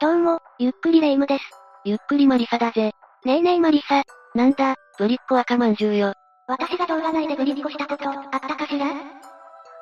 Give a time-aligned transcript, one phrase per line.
[0.00, 1.44] どうも、ゆっくりレ夢ムです。
[1.84, 2.92] ゆっくりマリサだぜ。
[3.26, 4.02] ねえねえマリサ。
[4.34, 6.14] なんだ、ぶりっ子赤まんじゅうよ。
[6.46, 8.86] 私が動画内でブリッコしたこと、あったかしら？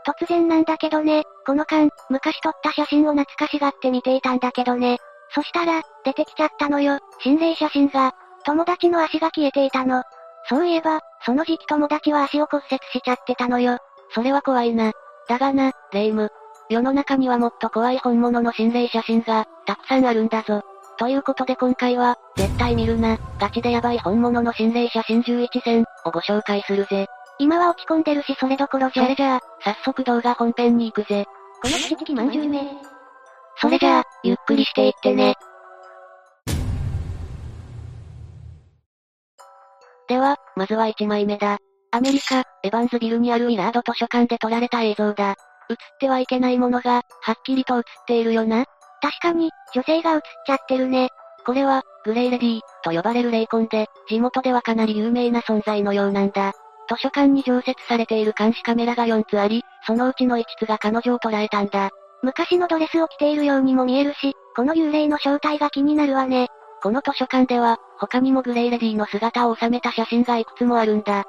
[0.04, 4.98] 突然なんだけどね、この間、昔撮った写真を懐かしがって見ていたんだけどね。
[5.36, 8.12] そしたら、出てきちゃったのよ、心霊写真が。
[8.44, 10.02] 友達の足が消えていたの。
[10.48, 13.78] そういえば、その時期友達は足を骨折しちゃってたのよ。
[14.12, 14.90] それは怖いな。
[15.28, 16.32] だがな、レイム。
[16.70, 20.62] 世の中にはもっと怖い本物の心霊写真が、たくさんあるんだぞ。
[20.98, 27.06] ということで今回は、絶対見るな、ガチでヤバい本物の心霊写真11選をご紹介するぜ。
[27.38, 29.04] 今は落ち込んでるしそれどころじゃ。
[29.04, 31.24] それじゃあ、早速動画本編に行くぜ。
[31.62, 32.60] このチキチキまんじゅうめ。
[33.60, 35.36] それじゃあ、ゆっくりしていってね。
[40.08, 41.58] では、まずは1枚目だ。
[41.92, 45.36] アメリカ、エヴァンズビルにあるウィラード図書館で撮られた映像だ。
[45.70, 48.64] 映ってはいけないものが、はっきりと映っているよな。
[49.00, 51.10] 確かに、女性が映っちゃってるね。
[51.44, 56.52] これは、グレイレディー、と呼ばれる霊魂で、地元ではかなり有名な存在のようなんだ。
[56.88, 61.90] 図書館に常設されている監視カメラが4つあり、そのうちの5つが彼女を捉えたんだ。
[62.22, 66.48] 昔のドレスを着ているようにも見えるし、この幽霊の正体が気になるわね。
[66.82, 71.24] この図書館では、他にもグレイレディーの姿を収めた写真がいくつもあるんだ。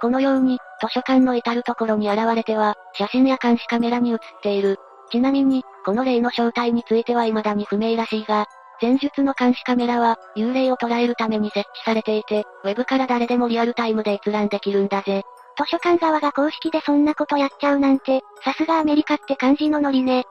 [0.00, 4.78] このように、図書館の至るところに現れては、写真や監視カメラに映っている。
[5.10, 8.46] ちなみに、この霊の正体については未だに不明らしいが、
[8.80, 15.22] 前述の監視カメラは、幽霊を捉えるために設置されていて、ウェブから誰でもリアルタイムで閲覧できるんだぜ。
[15.58, 20.24] 図書館側が公式でそんなことやっちゃうなんて、さすがアメリカって感じのノリね。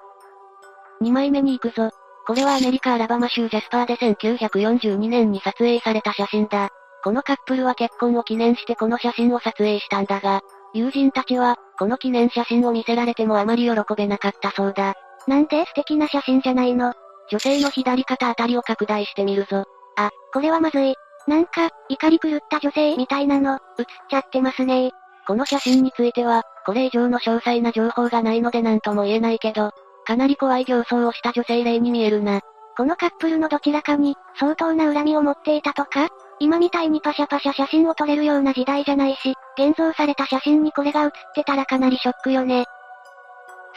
[1.03, 1.91] 2枚目に行くぞ。
[2.25, 6.69] これはアメリカアラバマ州ジャスパーで1942年に撮影された写真だ。
[7.03, 10.41] このカップルは結婚を記念してこの写真を撮影したんだが、
[10.73, 14.93] 友人たちは、この記念写真を見せられてもあまり喜べなかったそうだ。
[15.27, 16.93] なんで素敵な写真じゃないの？
[17.31, 19.65] 女性の左肩あたりを拡大してみるぞ。
[19.95, 20.95] あ、これはまずい。
[21.27, 24.91] なんか、怒り狂った女性みたいなの、映っちゃってますね
[25.27, 29.71] この写真については、これ以上の詳細な情報がないので何とも言えないけど、
[30.05, 32.41] かなり怖い形相をした女性霊に見えるな。
[32.75, 36.09] このカップルのどちらかに、相当な恨みを持っていたとか？
[36.39, 42.65] 今みたいにパシャパシャ写真を撮れるような時代じゃないし、現像された写真にこれが写ってたらかなりショックよね。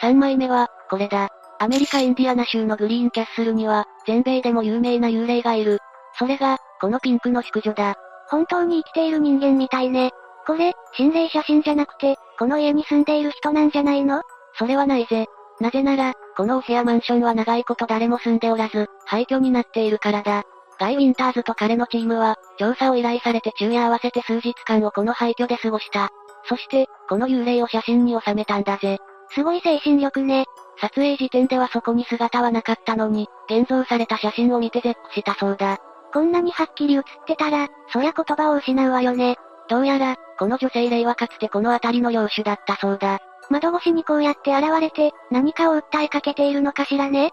[0.01, 1.29] 3枚目は、これだ。
[1.59, 5.79] アメリカインディアナ州のグリーンキャッスルには、全米でも有名な幽霊がいる。
[6.19, 7.95] それが、このピンクの淑女だ。
[8.29, 10.11] 本当に生きている人間みたいね。
[10.47, 14.23] これ、心霊写真じゃなくて、この家に住んでいる人なんじゃないの？
[14.59, 15.27] それはないぜ。
[15.61, 20.43] なぜなら、このお部屋マンションは長いこと誰も住んでおらず、廃墟になっているからだ。
[20.83, 26.11] ガイ・ウィンターズと彼のチームは、調査を依頼されて昼夜合わせて数日間をこの廃墟で過ごした。
[26.49, 28.99] そして、この幽霊を写真に収めたんだぜ。
[29.31, 30.45] すごい精神力ね。
[30.81, 35.79] 撮影時点ではそこに姿はなかったのに、現像された写真を見て絶句したそうだ。
[36.13, 39.37] こんなにはっきり写ってたら、そりゃ言葉を失うわよね。
[39.69, 43.21] どうやら、この女性霊はかつてこの辺りの領主だったそうだ。
[43.51, 47.31] 窓越しにこうやって現れて、何かを訴えかけているのかしらね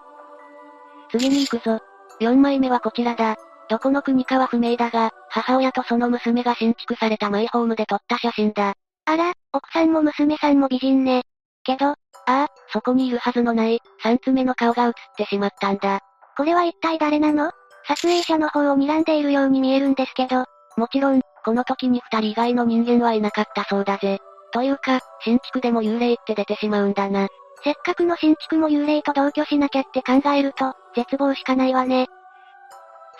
[1.09, 1.79] 次に行くぞ。
[2.19, 3.35] 4枚目はこちらだ。
[3.69, 8.73] どこの国かは不明だが、母親とその娘が新築されたマイホームで撮った写真だ。
[9.05, 11.23] あら、奥さんも娘さんも美人ね。
[11.63, 15.99] けど、ああ、そこにいるはずのない、三つ目の顔が映ってしまったんだ。
[16.35, 17.51] これは一体誰なの？
[17.87, 20.45] 撮影者の方を睨んでいるように見えるんですけど。
[20.77, 24.19] もちろん、この時に二人以外の人間はいなかったそうだぜ。
[24.51, 27.27] というか、新築でも幽霊って出てしまうんだな。
[27.63, 32.07] せっかくの新築も幽霊と同居しなきゃって考えると、絶望しかないわね。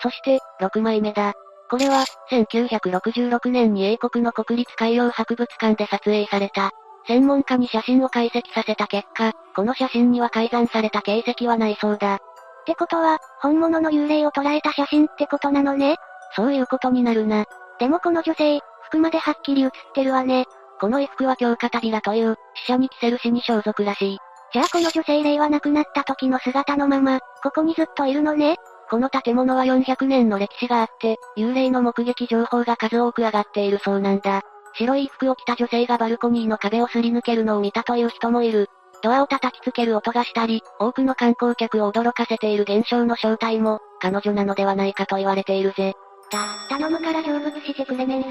[0.01, 1.33] そして、6枚目だ。
[1.69, 6.71] これは、1966年に英国の国立海洋博物館で撮影された。
[7.07, 12.15] 専門家に写真を解析させた結果、この写真には改ざんされた形跡はないそうだ。
[12.15, 12.19] っ
[12.65, 15.95] てことは、本物の幽霊を捉えた写真ってことなのね？
[16.35, 17.45] そういうことになるな。
[17.79, 20.45] でもこの女性、服まではっきり写ってるわね。
[20.79, 22.35] この衣服は京片ビラという、
[22.65, 24.17] 死者に着せる死に装束らしい。
[24.51, 28.55] じゃあこの女性霊は亡くなった時の姿のまま、ここにずっといるのね？
[28.89, 34.41] この建物は400年の歴史があって、幽霊の目撃情報が数多く上がっているそうなんだ。
[34.73, 38.67] 白い服を着た女性がバルコニーの壁をすり抜けるのを見たという人もいる。
[39.01, 45.93] ドアを叩きつける音がしたり、多くの観光客を驚かせている現象の正体も、彼女なのではないかと言われているぜ。
[46.31, 48.27] た、頼むから成仏してくれメンス。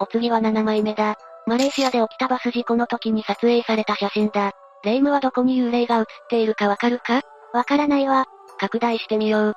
[0.00, 1.16] お次は7枚目だ。
[1.46, 4.52] マレーシアで起きたバス事故の時に撮影された写真だ。
[4.84, 7.22] レイムはどこに幽霊が映っているかわかるか？
[7.52, 8.26] わからないわ。
[8.58, 9.54] 拡大してみよう。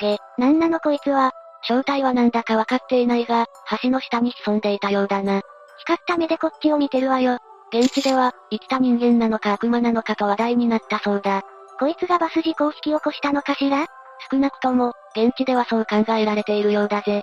[0.00, 1.32] げ、なんなのこいつは？
[1.62, 3.46] 正体はなんだかわかっていないが、
[3.82, 5.42] 橋の下に潜んでいたようだな。
[5.78, 7.38] 光った目でこっちを見てるわよ。
[7.72, 11.42] 現地では、生きた人間なのか悪魔なのかと話題になったそうだ。
[11.78, 13.86] こいつがバス事故を引き起こしたのかしら？
[14.30, 17.22] 少なくとも、現地ではそう考えられているようだぜ。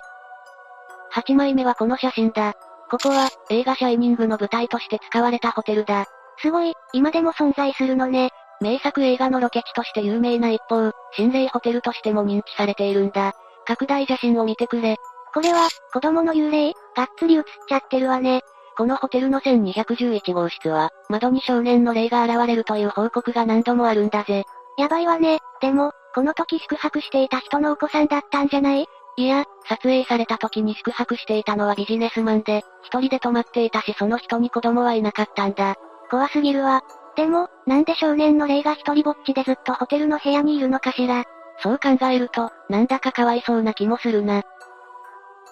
[1.14, 2.54] 8枚目はこの写真だ。
[2.90, 6.06] ここは、映画シャイニングの舞台として使われたホテルだ。
[6.38, 8.30] すごい、今でも存在するのね。
[8.60, 13.32] 名作映画のロケ地として有名な一方、心霊ホテルとしても認知されているんだ。
[13.66, 14.96] 拡大写真を見てくれ。
[15.34, 16.72] これは、子供の幽霊？
[16.94, 18.42] がっつり映っちゃってるわね。
[18.76, 24.44] このホテルの1211号室は、窓に少年の霊が現れるという報告が何度もあるんだぜ。
[24.78, 25.40] やばいわね。
[25.60, 28.86] でも、この時宿泊していた人のお子さんだったんじゃない？
[29.18, 35.76] いや、撮影された時に宿泊していたのはビジネスマンで、一人で泊まっていたしその人に子供はいなかったんだ。
[36.10, 36.82] 怖すぎるわ。
[37.16, 41.24] でも、なんで少年の霊が一人ぼっちでずっとホテルの部屋にいるのかしら。
[41.62, 44.42] そう考えると、なんだかかわいそうな気もするな。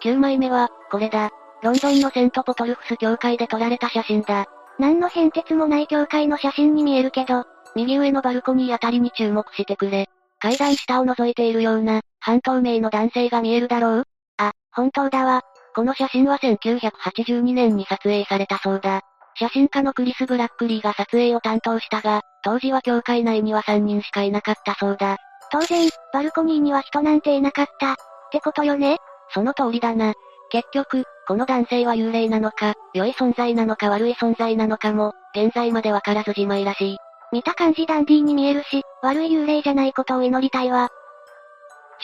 [0.03, 1.31] 9枚目は、これだ。
[1.63, 4.45] ロンドンのセントポトルフス教会で撮られた写真だ。
[4.79, 7.45] 何の変哲もない教会の写真に見えるけど、
[7.75, 10.11] 右上のバルコニーあたりに注目してくれ。
[10.41, 14.05] 階段下を覗いているような、半透明の男性が見えるだろう？
[14.39, 15.43] あ、本当だわ。
[15.75, 19.03] この写真は1982年に撮影されたそうだ。
[19.39, 25.19] 写真家のクリス・ブラックリーが撮影を担当したが、当時は教会内には3人しかいなかったそうだ。
[25.53, 27.93] 当然、バルコニーには人なんていなかった。
[27.93, 27.97] っ
[28.33, 28.97] てことよね？
[29.35, 30.15] その通りだな。
[30.51, 36.97] 結局、この男性は幽霊なのか、良い存在なのか悪い存在なのかも、現在までわからずじまいらしい。
[37.33, 40.89] 見た感じダンディーに見えるし、悪い幽霊じゃないことを祈りたいわ。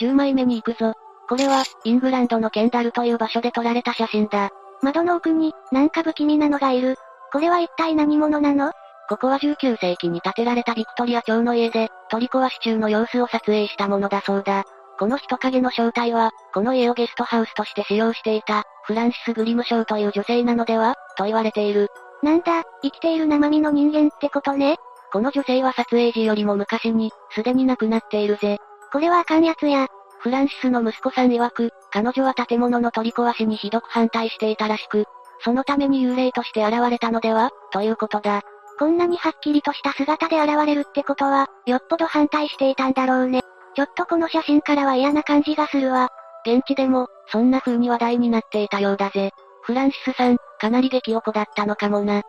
[0.01, 0.93] 10枚目に行くぞ。
[1.29, 4.49] これは、イングランドのケンダルという場所で撮られた写真だ。
[4.81, 6.95] 窓の奥に、なんか不気味なのがいる。
[7.31, 8.71] これは一体何者なの？
[9.07, 14.63] ここは19世紀に建てられたビクトリア朝の家で、取り壊し中の様子を撮影したものだそうだ。
[14.97, 20.95] この人影の正体は、この家をゲストハウスとして使用していた、フランシス・グリムショーという女性なのでは？
[21.17, 21.89] と言われている。
[22.23, 24.77] なんだ、生きている生身の人間ってことね？
[25.13, 28.59] この女性は撮影時よりも昔に、すでに亡くなっているぜ。
[28.91, 29.87] これはあかんやつや。
[30.19, 35.05] フランシスの息子さん曰く、彼女は建物の取り壊しにひどく反対していたらしく、
[35.43, 37.49] そのために幽霊として現れたのでは？
[37.71, 38.41] ということだ。
[38.77, 43.41] こんなにはっきりとした姿で現れるってことは、よっぽど反対していたんだろうね。
[43.75, 46.09] ちょっとこの写真からは嫌な感じがするわ。
[46.45, 49.31] 現地でも、そんな風に話題になっていたようだぜ。
[49.63, 52.23] フランシスさん、かなり激おこだったのかもな。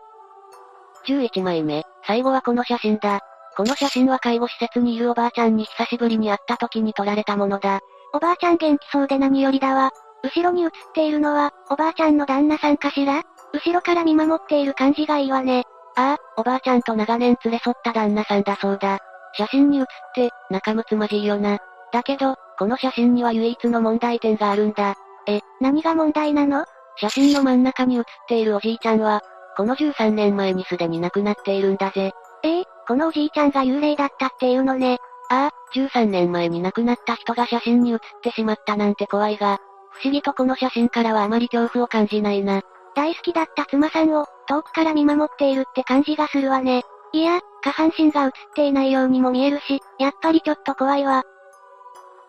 [1.06, 3.20] 11枚目、最後はこの写真だ。
[3.56, 7.80] この写真は介護施設にいるおばあちゃんに久しぶりに会った時に撮られたものだ。
[8.14, 9.90] おばあちゃん元気そうで何よりだわ。
[10.22, 13.22] 後ろに写っているのは、おばあちゃんの旦那さんかしら？
[13.52, 15.64] 後ろから見守っている感じがいいわね。
[15.96, 18.98] ああ、おばあちゃんと長年連れ添った旦那さんだそうだ。
[19.36, 21.58] 写真に写って、仲睦まじいよな。
[21.92, 24.94] だけど、この写真には唯一の問題点があるんだ。
[25.26, 26.64] え、何が問題なの？
[26.96, 29.20] 写真の真ん中に写っているおじいちゃんは、
[29.56, 32.12] この13年前にすでに亡くなっているんだぜ。
[32.44, 34.98] ええこのおじいちゃんが幽霊だったっていうのね。
[35.30, 39.58] ああ、13年前に亡くなった人が写真に写ってしまったなんて怖いが、
[39.92, 42.62] 不思議とこの写真からはあまり恐怖を感じないな。
[42.94, 46.82] 大好きだった妻さんを、遠くから見守っているって感じがするわね。
[47.12, 51.22] いや、下半身が映っていないようにも見えるし、やっぱりちょっと怖いわ。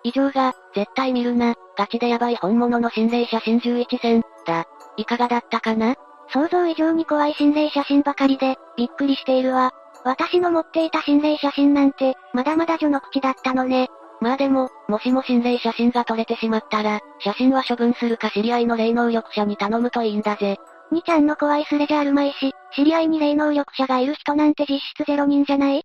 [0.03, 4.65] 以上が、絶対見るな、ガチでヤバい本物の心霊写真11選、だ。
[4.97, 5.95] いかがだったかな？
[6.29, 9.71] 想像以上に怖い心霊写真ばかりで、びっくりしているわ。
[10.05, 13.87] 私の持っていた心霊写真なんて、まだまだ序の口だったのね。
[14.19, 20.57] まあでも、もしも心霊写真が撮れてしまったら、写真は処分するか知り合いの霊能力者に頼むといいんだぜ。
[20.91, 25.83] にちゃんの怖いスレじゃあるまいし、知り合いに霊能力者がいる人なんて実質ゼロ人じゃない？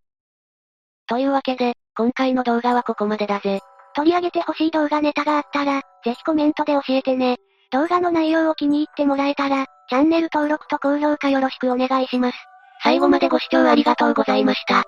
[1.07, 3.61] というわけで、今回の動画はここまでだぜ。
[3.95, 7.39] 取り上げてほしい動画ネタがあったら、ぜひコメントで教えてね。
[7.71, 12.37] 動画の内容を気に入ってもらえたら、チャンネル登録と高評価よろしくお願いします。
[12.83, 14.85] 最後までご視聴ありがとうございました。